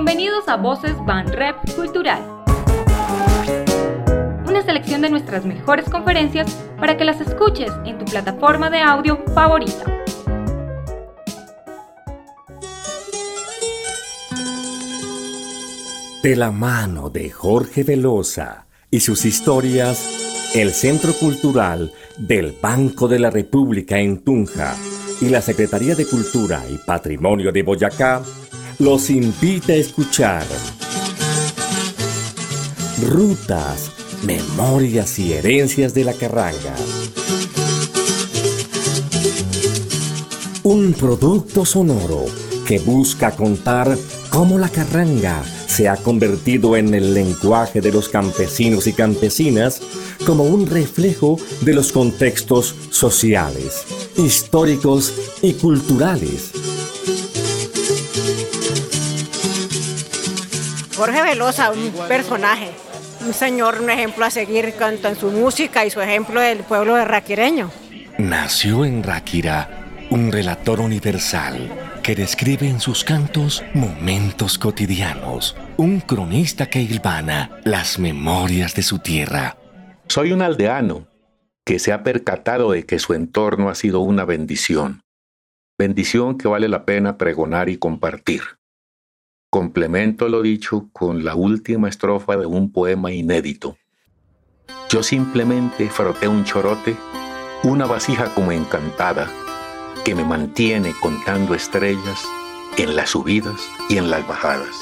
[0.00, 2.22] Bienvenidos a Voces Van Rep Cultural.
[4.46, 9.18] Una selección de nuestras mejores conferencias para que las escuches en tu plataforma de audio
[9.34, 10.04] favorita.
[16.22, 23.18] De la mano de Jorge Velosa y sus historias, el Centro Cultural del Banco de
[23.18, 24.76] la República en Tunja
[25.20, 28.22] y la Secretaría de Cultura y Patrimonio de Boyacá
[28.78, 30.46] los invita a escuchar
[33.02, 33.90] Rutas,
[34.24, 36.74] Memorias y Herencias de la Carranga.
[40.62, 42.26] Un producto sonoro
[42.66, 43.96] que busca contar
[44.30, 49.80] cómo la carranga se ha convertido en el lenguaje de los campesinos y campesinas
[50.24, 53.84] como un reflejo de los contextos sociales,
[54.16, 56.57] históricos y culturales.
[60.98, 62.72] Jorge Velosa, un personaje,
[63.24, 66.96] un señor, un ejemplo a seguir tanto en su música y su ejemplo del pueblo
[66.96, 67.70] de raquireño.
[68.18, 69.70] Nació en Ráquira
[70.10, 71.70] un relator universal
[72.02, 78.98] que describe en sus cantos momentos cotidianos, un cronista que hilvana las memorias de su
[78.98, 79.56] tierra.
[80.08, 81.06] Soy un aldeano
[81.64, 85.02] que se ha percatado de que su entorno ha sido una bendición,
[85.78, 88.57] bendición que vale la pena pregonar y compartir.
[89.50, 93.78] Complemento lo dicho con la última estrofa de un poema inédito.
[94.90, 96.94] Yo simplemente froté un chorote,
[97.64, 99.30] una vasija como encantada,
[100.04, 102.26] que me mantiene contando estrellas
[102.76, 104.76] en las subidas y en las bajadas.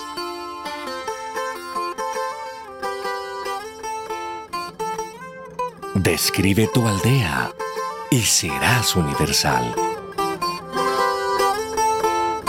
[5.94, 7.52] Describe tu aldea
[8.10, 9.95] y serás universal.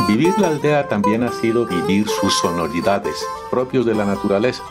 [0.06, 3.16] Vivir la aldea también ha sido vivir sus sonoridades
[3.50, 4.64] propios de la naturaleza.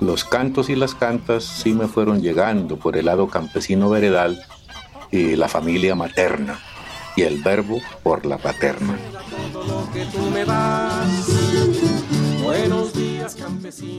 [0.00, 4.40] Los cantos y las cantas sí me fueron llegando por el lado campesino veredal
[5.10, 6.58] y la familia materna
[7.16, 8.98] y el verbo por la paterna.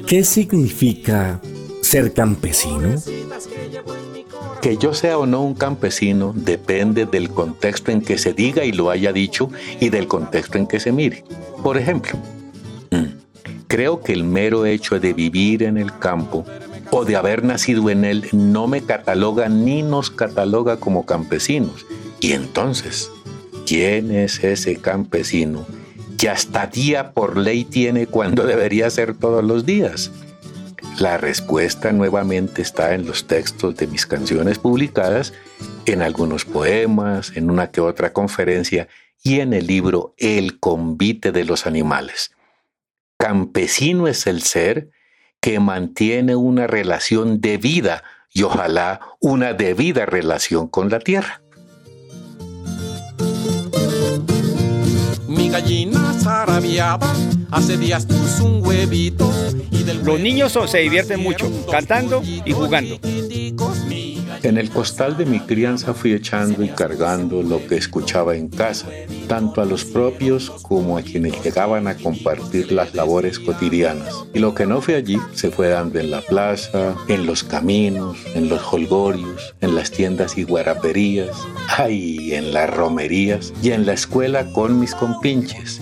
[0.06, 1.42] ¿Qué significa
[1.82, 2.96] ser campesino?
[4.62, 8.72] Que yo sea o no un campesino depende del contexto en que se diga y
[8.72, 11.24] lo haya dicho y del contexto en que se mire.
[11.64, 12.18] Por ejemplo,
[12.92, 13.06] mm,
[13.68, 16.46] creo que el mero hecho de vivir en el campo
[16.92, 21.86] o de haber nacido en él no me cataloga ni nos cataloga como campesinos.
[22.20, 23.12] Y entonces,
[23.66, 25.66] ¿quién es ese campesino
[26.18, 30.12] que hasta día por ley tiene cuando debería ser todos los días?
[31.00, 35.32] La respuesta nuevamente está en los textos de mis canciones publicadas,
[35.86, 38.88] en algunos poemas, en una que otra conferencia
[39.22, 42.32] y en el libro El convite de los animales.
[43.20, 44.90] Campesino es el ser
[45.40, 48.04] que mantiene una relación de vida
[48.34, 51.42] y ojalá una debida relación con la tierra.
[55.58, 57.12] Mi gallina zarabiaba,
[57.50, 59.28] hace días puso un huevito
[59.72, 63.00] y del Los niños se divierten mucho, cantando y jugando.
[64.44, 68.88] En el costal de mi crianza fui echando y cargando lo que escuchaba en casa,
[69.28, 74.14] tanto a los propios como a quienes llegaban a compartir las labores cotidianas.
[74.34, 78.18] Y lo que no fue allí se fue dando en la plaza, en los caminos,
[78.36, 81.36] en los holgorios, en las tiendas y guaraperías,
[81.76, 85.82] ay, en las romerías y en la escuela con mis compinches.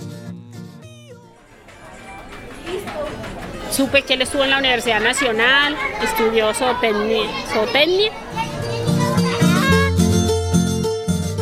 [3.70, 8.10] Supe que él estuvo en la Universidad Nacional, estudió zootecnia, zootecnia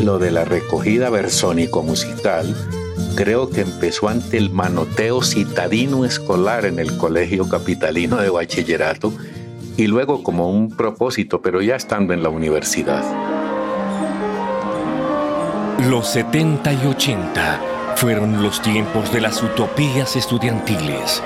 [0.05, 2.55] lo de la recogida versónico-musical
[3.15, 9.13] creo que empezó ante el manoteo citadino escolar en el Colegio Capitalino de Bachillerato
[9.77, 13.03] y luego como un propósito, pero ya estando en la universidad.
[15.89, 17.61] Los 70 y 80
[17.97, 21.23] fueron los tiempos de las utopías estudiantiles.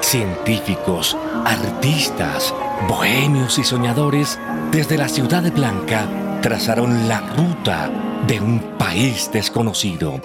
[0.00, 2.54] Científicos, artistas,
[2.88, 4.38] bohemios y soñadores
[4.70, 6.06] desde la Ciudad de Blanca
[6.40, 7.90] trazaron la ruta
[8.26, 10.20] de un país desconocido.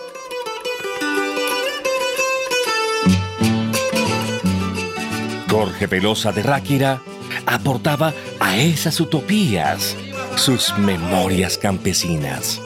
[5.49, 7.01] Jorge Velosa de Ráquira
[7.45, 9.95] aportaba a esas utopías
[10.35, 12.61] sus memorias campesinas.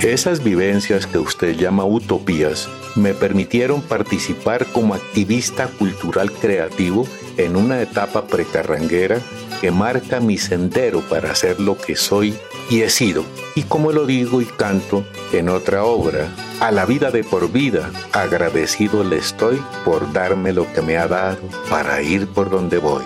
[0.00, 7.80] Esas vivencias que usted llama utopías me permitieron participar como activista cultural creativo en una
[7.80, 9.18] etapa precarranguera
[9.60, 12.34] que marca mi sendero para ser lo que soy
[12.70, 13.24] y he sido,
[13.54, 16.28] y como lo digo y canto en otra obra,
[16.60, 21.06] a la vida de por vida, agradecido le estoy por darme lo que me ha
[21.06, 21.38] dado
[21.68, 23.04] para ir por donde voy.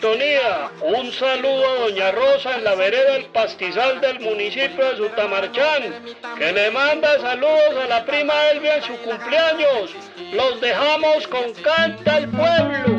[0.00, 5.82] Un saludo a Doña Rosa en la vereda del pastizal del municipio de Sutamarchán,
[6.38, 9.90] que le manda saludos a la prima Elvia en su cumpleaños.
[10.32, 12.97] Los dejamos con Canta el Pueblo.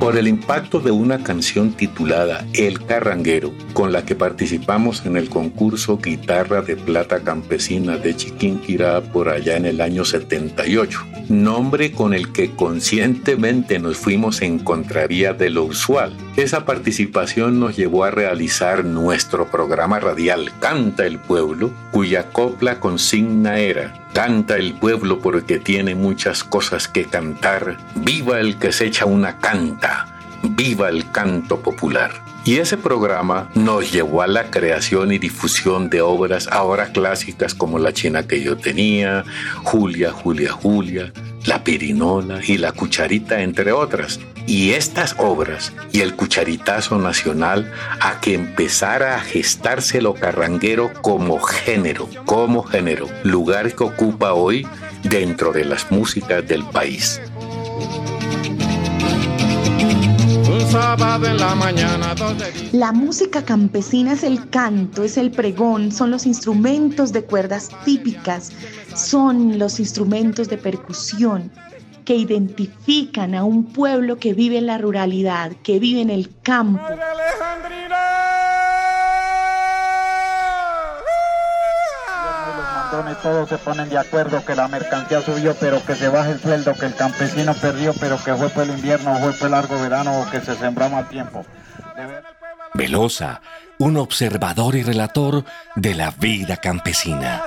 [0.00, 5.28] Por el impacto de una canción titulada El Carranguero, con la que participamos en el
[5.28, 10.98] concurso Guitarra de Plata Campesina de Chiquinquirá por allá en el año 78,
[11.28, 16.16] nombre con el que conscientemente nos fuimos en contravía de lo usual.
[16.40, 23.58] Esa participación nos llevó a realizar nuestro programa radial Canta el Pueblo, cuya copla consigna
[23.58, 27.76] era Canta el pueblo porque tiene muchas cosas que cantar.
[27.94, 30.16] Viva el que se echa una canta.
[30.42, 32.10] Viva el canto popular.
[32.46, 37.78] Y ese programa nos llevó a la creación y difusión de obras ahora clásicas como
[37.78, 39.24] La China que yo tenía,
[39.62, 41.12] Julia, Julia, Julia,
[41.46, 44.20] La Pirinola y La Cucharita, entre otras.
[44.46, 47.70] Y estas obras y el cucharitazo nacional
[48.00, 54.66] a que empezara a gestarse lo carranguero como género, como género, lugar que ocupa hoy
[55.04, 57.20] dentro de las músicas del país.
[60.70, 62.14] Sábado en la mañana.
[62.72, 68.52] La música campesina es el canto, es el pregón, son los instrumentos de cuerdas típicas,
[68.94, 71.50] son los instrumentos de percusión
[72.04, 76.82] que identifican a un pueblo que vive en la ruralidad, que vive en el campo.
[83.22, 86.74] Todos se ponen de acuerdo que la mercancía subió, pero que se baje el sueldo,
[86.74, 90.20] que el campesino perdió, pero que fue por el invierno, fue por el largo verano,
[90.20, 91.44] o que se sembró mal tiempo.
[92.74, 93.40] Velosa,
[93.78, 95.44] un observador y relator
[95.74, 97.42] de la vida campesina.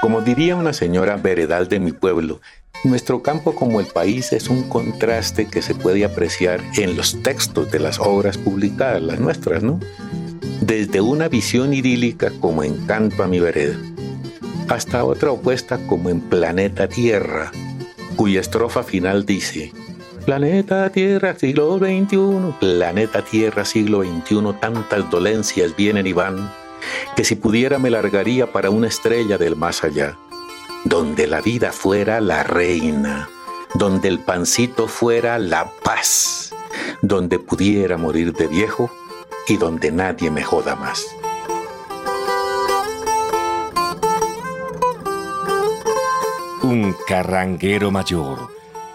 [0.00, 2.40] Como diría una señora veredal de mi pueblo,
[2.84, 7.70] nuestro campo como el país es un contraste que se puede apreciar en los textos
[7.70, 9.80] de las obras publicadas, las nuestras, ¿no?
[10.60, 13.78] Desde una visión idílica como en a mi vereda,
[14.68, 17.50] hasta otra opuesta como en Planeta Tierra,
[18.16, 19.72] cuya estrofa final dice,
[20.26, 26.52] Planeta Tierra, siglo XXI, Planeta Tierra, siglo XXI, tantas dolencias vienen y van,
[27.16, 30.18] que si pudiera me largaría para una estrella del más allá,
[30.84, 33.28] donde la vida fuera la reina,
[33.74, 36.52] donde el pancito fuera la paz,
[37.00, 38.90] donde pudiera morir de viejo
[39.50, 41.04] y donde nadie me joda más.
[46.62, 48.48] Un carranguero mayor,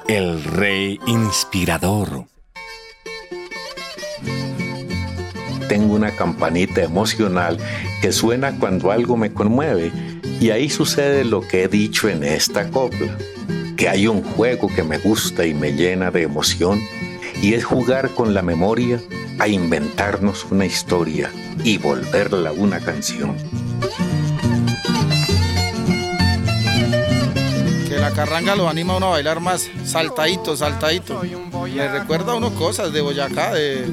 [0.07, 2.27] el rey inspirador.
[5.67, 7.57] Tengo una campanita emocional
[8.01, 9.91] que suena cuando algo me conmueve
[10.39, 13.17] y ahí sucede lo que he dicho en esta copla,
[13.75, 16.79] que hay un juego que me gusta y me llena de emoción
[17.41, 19.01] y es jugar con la memoria
[19.39, 21.31] a inventarnos una historia
[21.63, 23.35] y volverla una canción.
[27.87, 31.21] Que la carranga lo anima a uno a bailar más saltadito, saltadito.
[31.73, 33.85] Me recuerda a uno cosas de Boyacá, de,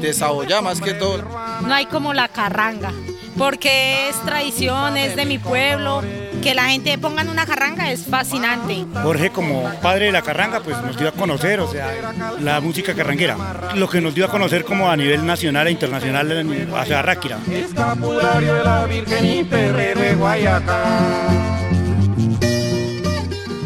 [0.00, 1.22] de Saboyá más que todo.
[1.66, 2.92] No hay como la carranga,
[3.38, 6.02] porque es tradición, es de mi pueblo,
[6.44, 8.84] que la gente ponga en una carranga es fascinante.
[9.02, 11.90] Jorge como padre de la carranga pues nos dio a conocer, o sea,
[12.38, 16.30] la música carranguera, lo que nos dio a conocer como a nivel nacional e internacional
[16.76, 17.38] hacia Ráquira.
[17.50, 20.82] Escapulario de la Virgen y de Guayacá.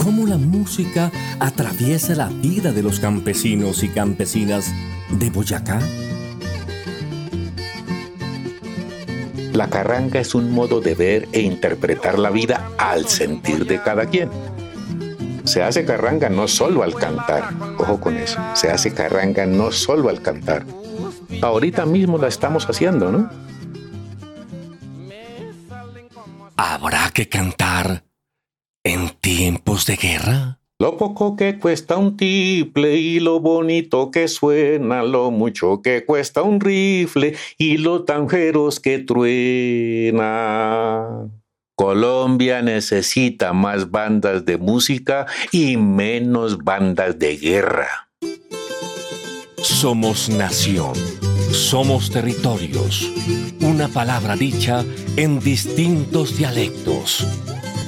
[0.05, 4.73] ¿Cómo la música atraviesa la vida de los campesinos y campesinas
[5.11, 5.81] de Boyacá?
[9.59, 14.07] La carranga es un modo de ver e interpretar la vida al sentir de cada
[14.07, 14.31] quien.
[15.43, 20.11] Se hace carranga no solo al cantar, ojo con eso, se hace carranga no solo
[20.11, 20.65] al cantar.
[21.43, 23.29] Ahorita mismo la estamos haciendo, ¿no?
[26.57, 28.05] ¿Habrá que cantar
[28.85, 30.61] en tiempos de guerra?
[30.81, 36.43] Lo poco que cuesta un tiple y lo bonito que suena, lo mucho que cuesta
[36.43, 40.23] un rifle y los tanjeros que truena.
[41.75, 48.09] Colombia necesita más bandas de música y menos bandas de guerra.
[49.57, 50.93] Somos nación,
[51.51, 53.11] Somos territorios,
[53.63, 54.85] una palabra dicha
[55.17, 57.27] en distintos dialectos.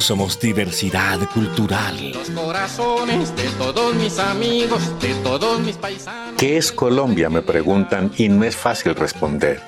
[0.01, 2.13] Somos diversidad cultural.
[2.13, 6.35] Los corazones de todos mis amigos, de todos mis paisanos.
[6.39, 7.29] ¿Qué es Colombia?
[7.29, 9.61] Me preguntan y no es fácil responder.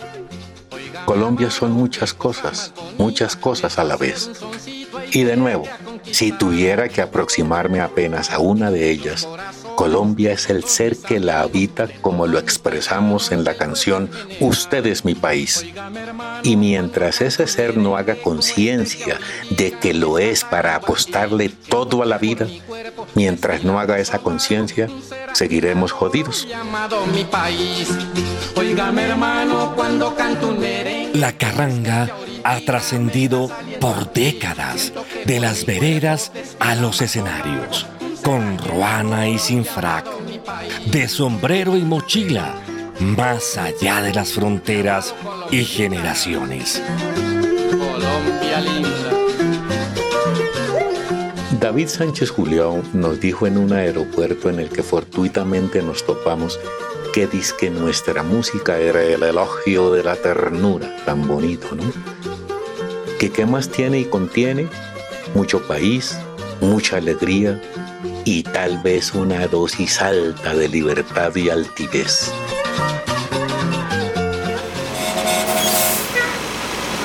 [1.04, 4.30] Colombia son muchas cosas, muchas cosas a la vez.
[5.12, 5.64] Y de nuevo,
[6.10, 9.28] si tuviera que aproximarme apenas a una de ellas,
[9.76, 14.10] Colombia es el ser que la habita como lo expresamos en la canción
[14.40, 15.64] Usted es mi país.
[16.42, 19.18] Y mientras ese ser no haga conciencia
[19.50, 22.46] de que lo es para apostarle todo a la vida,
[23.14, 24.88] mientras no haga esa conciencia,
[25.32, 26.46] seguiremos jodidos.
[31.14, 32.10] La carranga
[32.44, 33.50] ha trascendido
[33.80, 34.92] por décadas
[35.24, 37.86] de las veredas a los escenarios
[38.22, 40.06] con ruana y sin frac,
[40.86, 42.54] de sombrero y mochila,
[43.00, 45.14] más allá de las fronteras
[45.50, 46.82] y generaciones.
[51.60, 56.58] David Sánchez Julián nos dijo en un aeropuerto en el que fortuitamente nos topamos
[57.12, 61.84] que que nuestra música era el elogio de la ternura, tan bonito, ¿no?
[63.18, 64.66] Que qué más tiene y contiene
[65.34, 66.18] mucho país,
[66.62, 67.60] mucha alegría,
[68.24, 72.30] y tal vez una dosis alta de libertad y altivez.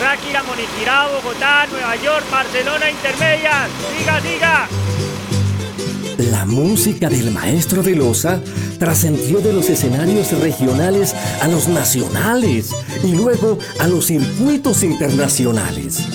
[0.01, 3.69] Ráquira, Moniquirá, Bogotá, Nueva York, Barcelona, Intermedias.
[3.97, 4.67] Siga, siga.
[6.31, 8.39] La música del maestro de Loza
[8.79, 12.71] trascendió de los escenarios regionales a los nacionales
[13.03, 16.07] y luego a los circuitos internacionales.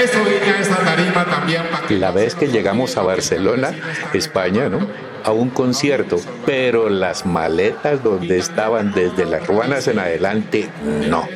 [0.00, 1.62] Eso vine a esta tarima también.
[1.88, 3.72] La vez que llegamos a Barcelona,
[4.12, 4.86] España, ¿no?
[5.24, 10.68] A un concierto, pero las maletas donde estaban desde las ruanas en adelante,
[11.08, 11.26] no.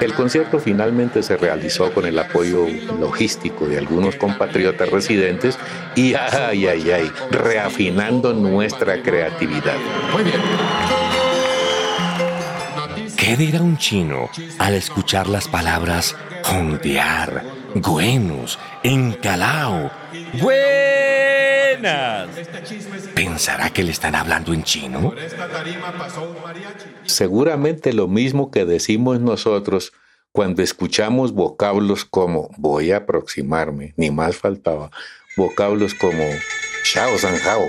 [0.00, 2.66] El concierto finalmente se realizó con el apoyo
[3.00, 5.58] logístico de algunos compatriotas residentes
[5.96, 9.76] y ay, ay, ay, reafinando nuestra creatividad.
[10.12, 10.40] Muy bien.
[13.16, 17.42] ¿Qué dirá un chino al escuchar las palabras jondear,
[17.74, 19.90] Buenos, encalao,
[20.40, 22.28] buenas.
[23.14, 25.14] ¿Pensará que le están hablando en chino?
[27.04, 29.92] Seguramente lo mismo que decimos nosotros
[30.32, 34.90] cuando escuchamos vocablos como voy a aproximarme, ni más faltaba,
[35.36, 36.24] vocablos como
[36.84, 37.64] Xiao San Hao,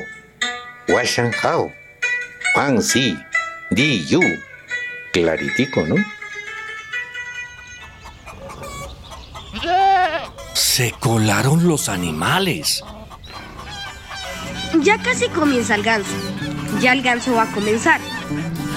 [0.87, 1.71] Hua Shan Hao,
[2.53, 3.17] Juan Si,
[3.71, 4.21] Di Yu,
[5.11, 5.95] claritico, ¿no?
[10.53, 12.83] Se colaron los animales.
[14.81, 16.11] Ya casi comienza el ganso.
[16.81, 17.99] Ya el ganso va a comenzar.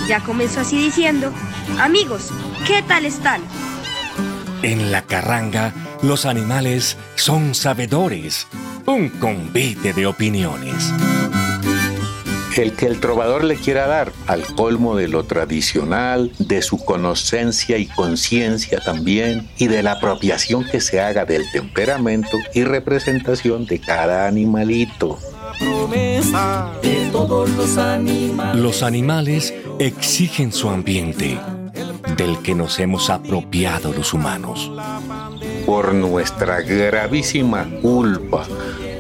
[0.08, 1.32] Ya comenzó así diciendo,
[1.78, 2.30] amigos,
[2.66, 3.40] ¿qué tal están?
[4.62, 8.46] En la carranga, los animales son sabedores.
[8.86, 10.92] Un convite de opiniones
[12.56, 17.78] el que el trovador le quiera dar al colmo de lo tradicional, de su conocencia
[17.78, 23.80] y conciencia también, y de la apropiación que se haga del temperamento y representación de
[23.80, 25.18] cada animalito.
[28.54, 31.38] Los animales exigen su ambiente,
[32.16, 34.70] del que nos hemos apropiado los humanos.
[35.66, 38.46] Por nuestra gravísima culpa,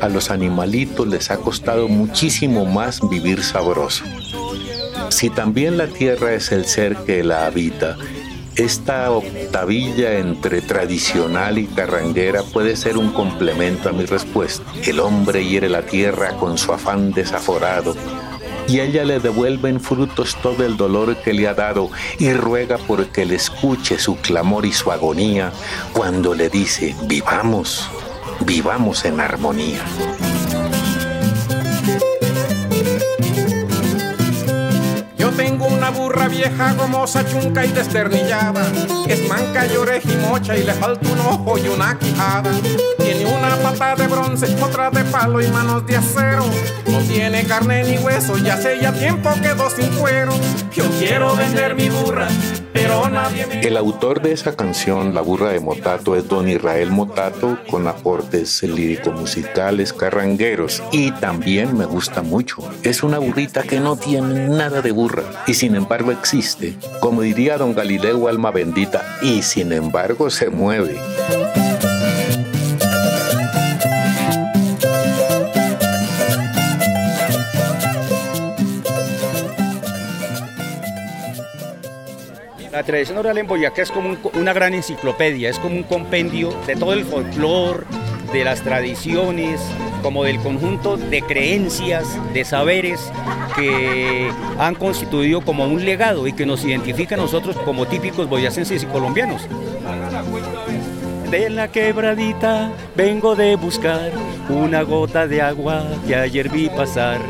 [0.02, 4.04] a los animalitos les ha costado muchísimo más vivir sabroso.
[5.10, 7.96] Si también la tierra es el ser que la habita,
[8.56, 14.64] esta octavilla entre tradicional y carranguera puede ser un complemento a mi respuesta.
[14.84, 17.94] El hombre hiere la tierra con su afán desaforado
[18.68, 22.78] y ella le devuelve en frutos todo el dolor que le ha dado y ruega
[22.78, 25.52] porque le escuche su clamor y su agonía
[25.92, 27.88] cuando le dice, vivamos,
[28.44, 29.80] vivamos en armonía.
[35.16, 38.64] Yo tengo una burra vieja gomosa, chunca y desternillada.
[39.06, 42.50] Es manca y orejimocha y le falta un ojo y una quijada.
[42.98, 46.44] Tiene una pata de bronce, otra de palo y manos de acero.
[46.86, 50.32] No tiene carne ni hueso y hace ya tiempo quedó sin cuero.
[50.74, 52.28] Yo quiero vender mi burra
[53.62, 58.62] el autor de esa canción, La burra de Motato, es don Israel Motato con aportes
[58.62, 62.62] lírico-musicales carrangueros y también me gusta mucho.
[62.82, 67.58] Es una burrita que no tiene nada de burra y sin embargo existe, como diría
[67.58, 70.98] don Galileo Alma Bendita, y sin embargo se mueve.
[82.82, 86.74] La tradición oral en Boyacá es como una gran enciclopedia, es como un compendio de
[86.74, 87.84] todo el folclore,
[88.32, 89.60] de las tradiciones,
[90.02, 92.98] como del conjunto de creencias, de saberes
[93.54, 98.82] que han constituido como un legado y que nos identifica a nosotros como típicos boyacenses
[98.82, 99.46] y colombianos.
[101.30, 104.10] De la quebradita vengo de buscar
[104.48, 107.20] una gota de agua que ayer vi pasar.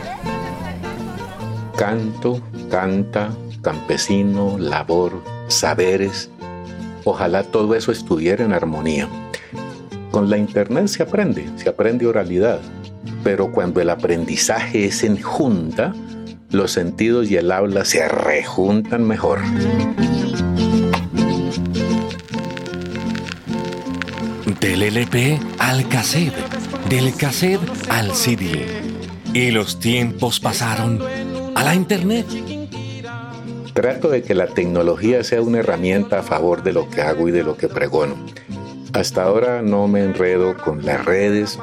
[1.77, 2.41] Canto,
[2.71, 3.29] canta,
[3.63, 5.23] campesino, labor,
[5.55, 6.31] saberes.
[7.05, 9.09] Ojalá todo eso estuviera en armonía.
[10.11, 12.61] Con la internet se aprende, se aprende oralidad,
[13.25, 15.95] pero cuando el aprendizaje es en junta,
[16.51, 19.41] los sentidos y el habla se rejuntan mejor.
[24.61, 26.35] Del LP al cassette,
[26.89, 28.67] del cassette al CD.
[29.33, 31.01] Y los tiempos pasaron
[31.55, 32.27] a la internet.
[33.75, 37.33] Trato de que la tecnología sea una herramienta a favor de lo que hago y
[37.33, 38.17] de lo que pregono.
[38.93, 41.59] Hasta ahora no me enredo con las redes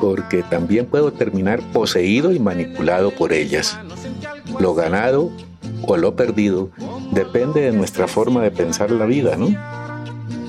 [0.00, 3.78] porque también puedo terminar poseído y manipulado por ellas.
[4.60, 5.30] Lo ganado
[5.82, 6.70] o lo perdido
[7.12, 9.48] depende de nuestra forma de pensar la vida, ¿no?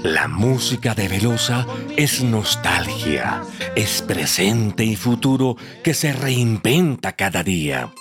[0.04, 3.42] La música de Velosa es nostalgia,
[3.76, 7.92] es presente y futuro que se reinventa cada día.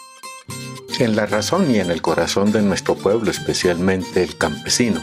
[0.99, 5.01] En la razón y en el corazón de nuestro pueblo, especialmente el campesino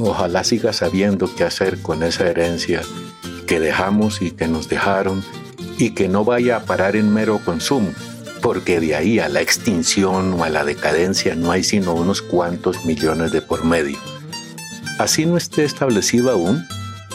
[0.00, 2.82] Ojalá siga sabiendo qué hacer con esa herencia
[3.46, 5.22] que dejamos y que nos dejaron
[5.78, 7.90] y que no vaya a parar en mero consumo,
[8.42, 12.84] porque de ahí a la extinción o a la decadencia no hay sino unos cuantos
[12.84, 13.98] millones de por medio.
[14.98, 16.66] Así no esté establecido aún,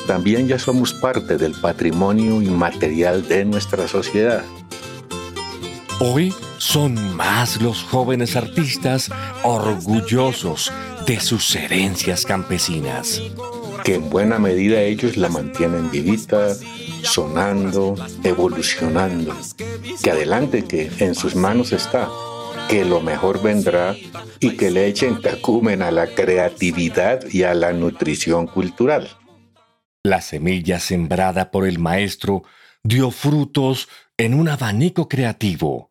[0.07, 4.43] también ya somos parte del patrimonio inmaterial de nuestra sociedad.
[5.99, 9.09] Hoy son más los jóvenes artistas
[9.43, 10.71] orgullosos
[11.07, 13.21] de sus herencias campesinas.
[13.83, 16.53] Que en buena medida ellos la mantienen vivita,
[17.01, 19.35] sonando, evolucionando.
[20.03, 22.09] Que adelante, que en sus manos está,
[22.67, 23.95] que lo mejor vendrá
[24.41, 29.09] y que le echen tacumen a la creatividad y a la nutrición cultural.
[30.03, 32.43] La semilla sembrada por el maestro
[32.83, 35.89] dio frutos en un abanico creativo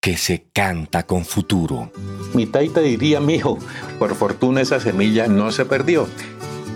[0.00, 1.90] que se canta con futuro.
[2.32, 3.58] Mi taita diría, mijo,
[3.98, 6.08] por fortuna esa semilla no se perdió.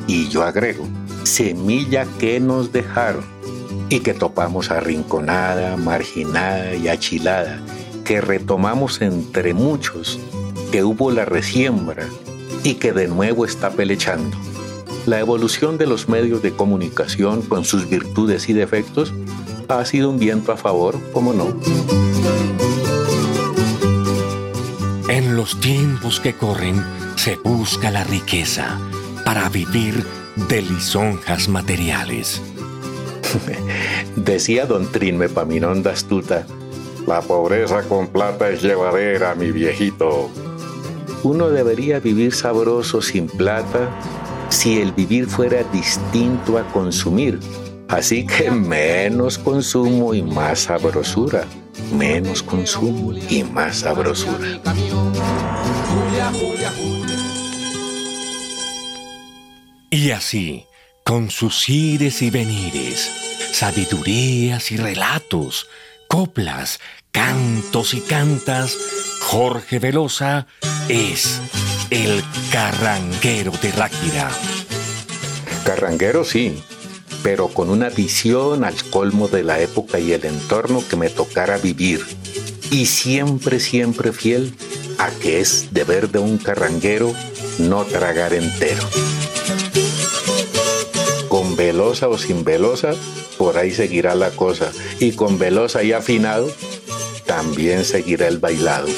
[0.06, 0.87] Y yo agrego,
[1.22, 3.24] semilla que nos dejaron
[3.88, 7.62] y que topamos arrinconada, marginada y achilada,
[8.04, 10.20] que retomamos entre muchos,
[10.70, 12.06] que hubo la resiembra
[12.62, 14.37] y que de nuevo está pelechando.
[15.06, 19.14] La evolución de los medios de comunicación con sus virtudes y defectos
[19.68, 21.54] ha sido un viento a favor, como no.
[25.35, 26.81] En los tiempos que corren
[27.16, 28.79] se busca la riqueza
[29.25, 30.07] para vivir
[30.49, 32.40] de lisonjas materiales.
[34.14, 36.47] Decía don Trinme Paminonda astuta,
[37.09, 40.31] la pobreza con plata es llevadera, mi viejito.
[41.25, 43.90] Uno debería vivir sabroso sin plata
[44.51, 47.40] si el vivir fuera distinto a consumir.
[47.88, 51.44] Así que menos consumo y más sabrosura
[51.94, 54.61] menos consumo y más sabrosura.
[59.90, 60.66] Y así,
[61.04, 63.11] con sus ires y venires,
[63.52, 65.68] sabidurías y relatos,
[66.09, 66.80] coplas,
[67.12, 68.76] cantos y cantas,
[69.22, 70.46] Jorge Velosa
[70.88, 71.40] es
[71.90, 74.30] el carranguero de Ráquira.
[75.64, 76.62] Carranguero sí,
[77.24, 81.56] pero con una visión al colmo de la época y el entorno que me tocara
[81.56, 82.04] vivir,
[82.70, 84.54] y siempre, siempre fiel
[84.98, 87.14] a que es deber de un carranguero
[87.58, 88.82] no tragar entero.
[91.28, 92.92] Con velosa o sin velosa,
[93.38, 96.52] por ahí seguirá la cosa, y con velosa y afinado,
[97.24, 98.88] también seguirá el bailado.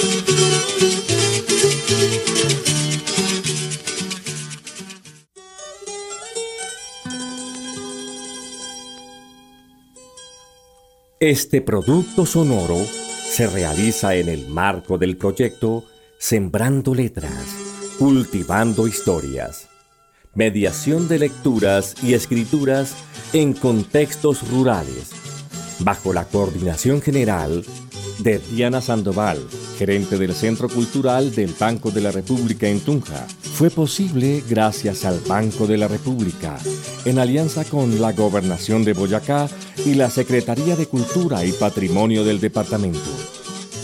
[11.20, 15.82] Este producto sonoro se realiza en el marco del proyecto
[16.18, 17.32] Sembrando Letras,
[17.98, 19.66] Cultivando Historias,
[20.34, 22.94] mediación de lecturas y escrituras
[23.32, 25.12] en contextos rurales,
[25.78, 27.64] bajo la coordinación general
[28.18, 29.38] de Diana Sandoval,
[29.76, 33.26] gerente del Centro Cultural del Banco de la República en Tunja.
[33.40, 36.58] Fue posible gracias al Banco de la República,
[37.04, 39.48] en alianza con la Gobernación de Boyacá
[39.84, 42.98] y la Secretaría de Cultura y Patrimonio del Departamento.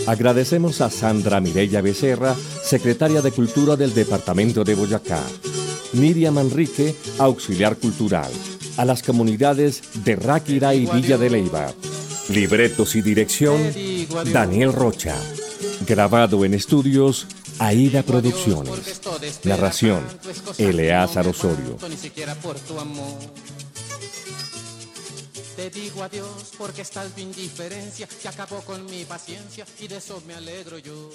[0.07, 5.21] Agradecemos a Sandra Mireya Becerra, secretaria de Cultura del Departamento de Boyacá,
[5.93, 8.31] Miriam Manrique, auxiliar cultural.
[8.79, 11.73] A las comunidades de Ráquira y Villa de Leiva.
[12.31, 13.61] Libretos y dirección,
[14.33, 15.15] Daniel Rocha.
[15.87, 17.27] Grabado en estudios,
[17.59, 19.01] Aida Producciones.
[19.45, 20.05] Narración,
[20.59, 21.77] Eleazar Osorio.
[25.57, 30.23] Te digo adiós porque está tu indiferencia que acabó con mi paciencia y de eso
[30.27, 31.11] me alegro yo.